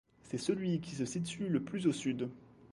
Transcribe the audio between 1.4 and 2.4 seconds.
le plus au sud.